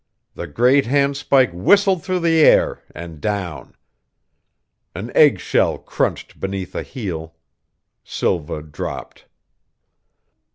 The 0.33 0.47
great 0.47 0.85
handspike 0.87 1.53
whistled 1.53 2.01
through 2.03 2.21
the 2.21 2.39
air, 2.43 2.81
and 2.95 3.21
down. 3.21 3.75
An 4.95 5.11
egg 5.15 5.39
shell 5.39 5.77
crunched 5.77 6.39
beneath 6.39 6.73
a 6.73 6.81
heel.... 6.81 7.35
Silva 8.03 8.63
dropped. 8.63 9.25